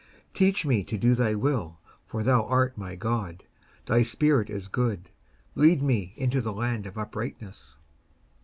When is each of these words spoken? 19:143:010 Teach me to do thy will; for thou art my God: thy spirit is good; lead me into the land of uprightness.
19:143:010 0.31 0.33
Teach 0.33 0.65
me 0.65 0.83
to 0.83 0.97
do 0.97 1.13
thy 1.13 1.35
will; 1.35 1.79
for 2.07 2.23
thou 2.23 2.43
art 2.47 2.75
my 2.75 2.95
God: 2.95 3.43
thy 3.85 4.01
spirit 4.01 4.49
is 4.49 4.67
good; 4.67 5.11
lead 5.53 5.83
me 5.83 6.13
into 6.15 6.41
the 6.41 6.51
land 6.53 6.87
of 6.87 6.97
uprightness. 6.97 7.77